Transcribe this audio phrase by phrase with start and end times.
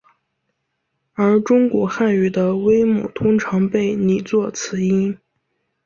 [1.13, 5.15] 而中古汉语的微母通常被拟作此音。